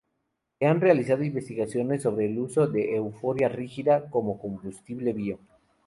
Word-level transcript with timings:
Se 0.57 0.65
han 0.65 0.81
realizado 0.81 1.23
investigaciones 1.23 2.01
sobre 2.01 2.25
el 2.25 2.39
uso 2.39 2.65
de 2.65 2.95
"Euphorbia 2.95 3.49
rigida" 3.49 4.09
como 4.09 4.39
combustible 4.39 5.13
bio. 5.13 5.37